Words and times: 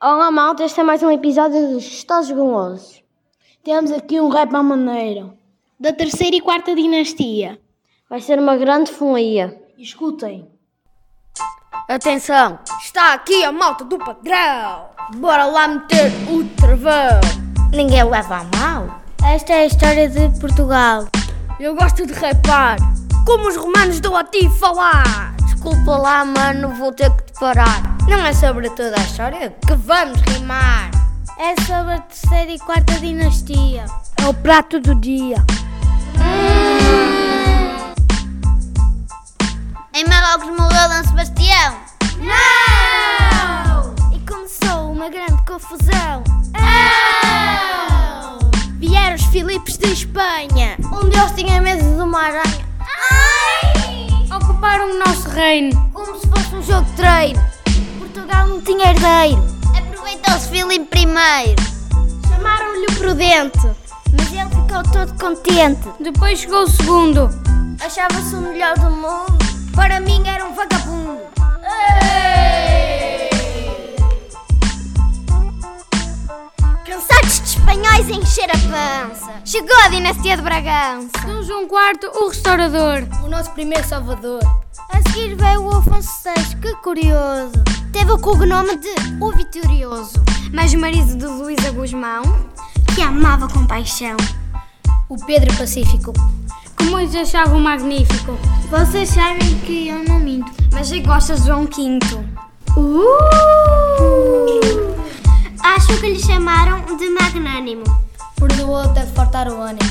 Olá 0.00 0.30
malta, 0.30 0.64
este 0.64 0.80
é 0.80 0.82
mais 0.82 1.02
um 1.02 1.10
episódio 1.10 1.68
dos 1.68 1.84
Gostosos 1.84 2.32
Golosos. 2.32 3.02
Temos 3.64 3.90
aqui 3.92 4.20
um 4.20 4.28
rap 4.28 4.54
à 4.54 4.62
maneira, 4.62 5.32
da 5.80 5.92
terceira 5.92 6.36
e 6.36 6.40
quarta 6.40 6.74
dinastia. 6.74 7.60
Vai 8.10 8.20
ser 8.20 8.38
uma 8.38 8.56
grande 8.56 8.90
folia. 8.90 9.62
Escutem. 9.78 10.50
Atenção, 11.88 12.58
está 12.80 13.14
aqui 13.14 13.44
a 13.44 13.52
malta 13.52 13.84
do 13.84 13.98
padrão. 13.98 14.91
Bora 15.16 15.44
lá 15.46 15.68
meter 15.68 16.12
o 16.28 16.44
travão. 16.56 17.20
Ninguém 17.72 18.02
leva 18.04 18.38
a 18.38 18.56
mal. 18.56 19.02
Esta 19.24 19.52
é 19.52 19.60
a 19.62 19.66
história 19.66 20.08
de 20.08 20.28
Portugal. 20.40 21.06
Eu 21.60 21.74
gosto 21.74 22.06
de 22.06 22.12
rapar, 22.12 22.76
como 23.26 23.48
os 23.48 23.56
romanos 23.56 24.00
dão 24.00 24.16
a 24.16 24.24
ti 24.24 24.48
falar. 24.58 25.34
Desculpa 25.44 25.96
lá, 25.96 26.24
mano, 26.24 26.74
vou 26.74 26.92
ter 26.92 27.10
que 27.10 27.24
te 27.24 27.38
parar. 27.38 27.82
Não 28.08 28.24
é 28.24 28.32
sobre 28.32 28.70
toda 28.70 28.98
a 28.98 29.04
história 29.04 29.54
que 29.66 29.74
vamos 29.74 30.20
rimar. 30.22 30.90
É 31.38 31.60
sobre 31.62 31.94
a 31.94 32.00
terceira 32.00 32.52
e 32.52 32.58
quarta 32.58 32.98
dinastia. 32.98 33.84
É 34.16 34.26
o 34.26 34.34
prato 34.34 34.80
do 34.80 34.94
dia. 34.94 35.44
Hum. 36.16 36.72
Em 39.94 40.04
Marrocos 40.06 40.48
morreu 40.48 40.88
Dom 40.88 41.08
Sebastião. 41.08 41.91
Confusão. 45.62 46.24
Não! 46.54 48.38
Vieram 48.78 49.14
os 49.14 49.24
Filipes 49.26 49.78
de 49.78 49.92
Espanha. 49.92 50.76
Um 50.80 51.08
deles 51.08 51.32
tinha 51.36 51.60
medo 51.60 51.82
de 51.82 52.02
uma 52.02 52.20
aranha. 52.20 52.66
Ai! 53.10 54.36
Ocuparam 54.36 54.90
o 54.90 54.98
nosso 54.98 55.28
reino. 55.30 55.90
Como 55.92 56.18
se 56.18 56.26
fosse 56.26 56.54
um 56.54 56.62
jogo 56.62 56.84
de 56.90 56.92
treino. 56.96 57.40
Portugal 57.98 58.48
não 58.48 58.60
tinha 58.60 58.90
herdeiro. 58.90 59.42
Aproveitou-se 59.76 60.48
Filipe 60.48 60.86
primeiro. 60.86 61.62
Chamaram-lhe 62.28 62.86
o 62.86 62.92
Prudente. 62.98 63.70
Mas 64.12 64.32
ele 64.32 64.48
ficou 64.50 64.82
todo 64.92 65.14
contente. 65.18 65.88
Depois 66.00 66.40
chegou 66.40 66.64
o 66.64 66.68
segundo. 66.68 67.30
Achava-se 67.80 68.34
o 68.34 68.40
melhor 68.40 68.76
do 68.78 68.90
mundo. 68.90 69.38
Para 69.74 70.00
mim 70.00 70.22
era 70.26 70.44
um 70.44 70.54
vagabundo. 70.54 70.81
Chegou 79.44 79.76
a 79.84 79.88
dinastia 79.88 80.36
de 80.36 80.42
Bragança. 80.42 81.10
Dom 81.26 81.42
João 81.42 81.64
IV, 81.64 82.08
o 82.14 82.28
restaurador. 82.28 83.02
O 83.22 83.28
nosso 83.28 83.50
primeiro 83.50 83.86
salvador. 83.86 84.40
A 84.88 85.02
seguir 85.02 85.34
veio 85.34 85.62
o 85.64 85.76
Afonso 85.76 86.08
VI, 86.24 86.56
que 86.56 86.74
curioso. 86.76 87.52
Teve 87.92 88.12
o 88.12 88.18
cognome 88.18 88.76
de 88.76 88.88
O 89.20 89.30
Vitorioso. 89.32 90.14
Mas 90.54 90.72
o 90.72 90.78
marido 90.78 91.16
de 91.16 91.26
Luísa 91.26 91.70
Guzmão, 91.70 92.22
que 92.94 93.02
amava 93.02 93.46
com 93.46 93.66
paixão. 93.66 94.16
O 95.08 95.16
Pedro 95.26 95.54
Pacífico. 95.56 96.12
Que 96.78 96.84
muitos 96.84 97.14
achavam 97.14 97.60
magnífico. 97.60 98.38
Vocês 98.70 99.10
sabem 99.10 99.58
que 99.66 99.88
eu 99.88 100.02
não 100.04 100.18
minto. 100.18 100.50
Mas 100.72 100.90
eu 100.90 101.02
gosto 101.02 101.34
de 101.34 101.46
João 101.46 101.66
V. 101.66 101.98
Uh! 102.76 103.18
Acho 105.62 106.00
que 106.00 106.06
lhe 106.06 106.18
chamaram 106.18 106.80
de 106.96 107.10
magnânimo. 107.10 108.01
Perdoou 108.42 108.76
até 108.76 109.06
fartar 109.06 109.46
o 109.46 109.60
ânimo. 109.60 109.88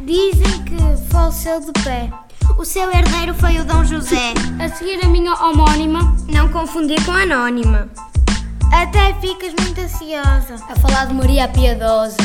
Dizem 0.00 0.64
que 0.64 1.10
faleceu 1.10 1.60
de 1.60 1.72
pé. 1.84 2.10
O 2.56 2.64
seu 2.64 2.90
herdeiro 2.90 3.34
foi 3.34 3.58
o 3.58 3.66
Dom 3.66 3.84
José. 3.84 4.32
A 4.58 4.66
seguir 4.70 5.04
a 5.04 5.08
minha 5.08 5.34
homónima. 5.34 6.16
Não 6.26 6.48
confundir 6.48 7.04
com 7.04 7.12
anónima. 7.12 7.86
Até 8.72 9.12
ficas 9.20 9.52
muito 9.60 9.78
ansiosa. 9.78 10.54
A 10.70 10.76
falar 10.76 11.04
de 11.04 11.12
Maria 11.12 11.44
a 11.44 11.48
Piedosa. 11.48 12.16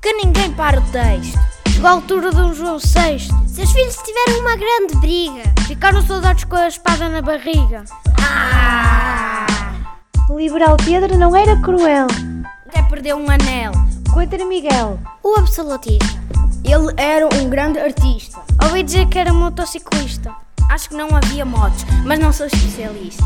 Que 0.00 0.12
ninguém 0.12 0.52
para 0.52 0.78
o 0.78 0.90
texto. 0.92 1.36
Chegou 1.68 1.90
a 1.90 1.94
altura 1.94 2.30
de 2.30 2.40
um 2.40 2.54
João 2.54 2.78
VI. 2.78 3.18
Seus 3.48 3.72
filhos 3.72 3.96
tiveram 3.96 4.42
uma 4.42 4.54
grande 4.54 4.94
briga. 5.00 5.42
Ficaram 5.66 6.00
soldados 6.02 6.44
com 6.44 6.54
a 6.54 6.68
espada 6.68 7.08
na 7.08 7.20
barriga. 7.20 7.82
Ah! 8.20 9.44
O 10.30 10.38
liberal 10.38 10.76
Pedro 10.76 11.18
não 11.18 11.34
era 11.34 11.60
cruel. 11.60 12.06
Até 12.68 12.80
perdeu 12.84 13.16
um 13.16 13.28
anel. 13.28 13.72
Coitado 14.12 14.44
Miguel. 14.44 14.98
O 15.22 15.38
absolutista. 15.38 16.22
Ele 16.62 16.92
era 16.98 17.26
um 17.34 17.48
grande 17.48 17.78
artista. 17.78 18.38
Ouvi 18.62 18.82
dizer 18.82 19.06
que 19.06 19.18
era 19.18 19.32
motociclista. 19.32 20.30
Acho 20.70 20.90
que 20.90 20.94
não 20.94 21.08
havia 21.16 21.46
motos, 21.46 21.84
mas 22.04 22.18
não 22.18 22.30
sou 22.30 22.46
especialista. 22.46 23.24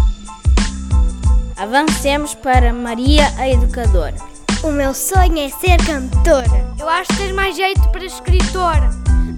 Avancemos 1.56 2.34
para 2.34 2.72
Maria 2.72 3.26
a 3.36 3.48
Educadora. 3.48 4.14
O 4.62 4.70
meu 4.70 4.94
sonho 4.94 5.38
é 5.38 5.48
ser 5.48 5.76
cantora. 5.84 6.74
Eu 6.78 6.88
acho 6.88 7.08
que 7.10 7.16
tens 7.16 7.32
mais 7.32 7.56
jeito 7.56 7.88
para 7.88 8.04
escritora. 8.04 8.88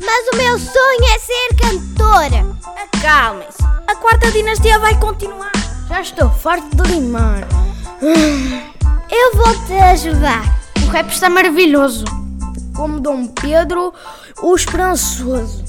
Mas 0.04 0.28
o 0.32 0.36
meu 0.36 0.58
sonho 0.58 1.04
é 1.14 1.18
ser 1.18 1.56
cantora. 1.56 2.46
Acalmem-se. 2.92 3.62
A 3.86 3.96
quarta 3.96 4.30
dinastia 4.30 4.78
vai 4.78 4.98
continuar. 5.00 5.52
Já 5.88 6.02
estou 6.02 6.28
farto 6.28 6.76
de 6.76 6.92
rimar. 6.92 7.48
Eu 9.10 9.36
vou 9.36 9.66
te 9.66 9.72
ajudar. 9.72 10.57
O 10.88 10.90
rap 10.90 11.10
está 11.10 11.28
maravilhoso. 11.28 12.06
Como 12.74 12.98
Dom 12.98 13.26
Pedro, 13.26 13.92
o 14.40 14.56
esperançoso. 14.56 15.62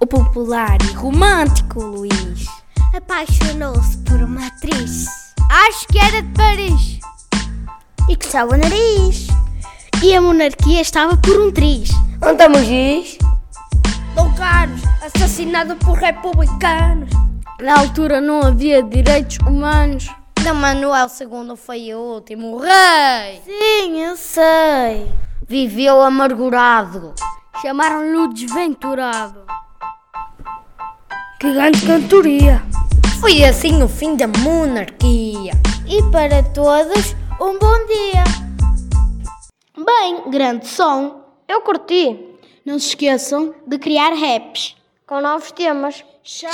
O 0.00 0.06
popular 0.06 0.78
e 0.82 0.94
romântico 0.94 1.84
Luís. 1.84 2.46
Apaixonou-se 2.96 3.98
por 3.98 4.22
uma 4.22 4.46
atriz. 4.46 5.04
Acho 5.68 5.86
que 5.88 5.98
era 5.98 6.22
de 6.22 6.32
Paris. 6.32 7.00
E 8.08 8.16
que 8.16 8.24
estava 8.24 8.54
o 8.54 8.56
nariz. 8.56 9.26
E 10.02 10.14
a 10.14 10.22
monarquia 10.22 10.80
estava 10.80 11.18
por 11.18 11.38
um 11.38 11.52
triz. 11.52 11.90
Onde 12.22 12.32
estamos 12.32 12.64
giz? 12.64 13.18
Dom 14.14 14.32
Carlos, 14.36 14.80
assassinado 15.02 15.76
por 15.76 15.98
republicanos. 15.98 17.10
Na 17.60 17.78
altura 17.78 18.22
não 18.22 18.40
havia 18.40 18.82
direitos 18.82 19.36
humanos. 19.46 20.08
Dom 20.42 20.54
Manuel 20.54 21.08
II 21.20 21.54
foi 21.54 21.92
o 21.92 21.98
último 22.14 22.56
rei. 22.56 23.42
Sim. 23.44 23.69
Viveu 25.50 26.00
amargurado. 26.00 27.12
Chamaram-lhe 27.60 28.16
o 28.18 28.28
desventurado. 28.28 29.44
Que 31.40 31.52
grande 31.52 31.84
cantoria. 31.84 32.62
Foi 33.20 33.42
assim 33.42 33.82
o 33.82 33.88
fim 33.88 34.14
da 34.14 34.28
monarquia. 34.28 35.50
E 35.88 36.08
para 36.12 36.44
todos, 36.54 37.16
um 37.40 37.58
bom 37.58 37.86
dia. 37.88 38.22
Bem, 39.84 40.30
grande 40.30 40.68
som. 40.68 41.20
Eu 41.48 41.62
curti. 41.62 42.38
Não 42.64 42.78
se 42.78 42.90
esqueçam 42.90 43.52
de 43.66 43.76
criar 43.76 44.14
raps 44.14 44.76
com 45.04 45.20
novos 45.20 45.50
temas. 45.50 46.04
Tchau! 46.22 46.52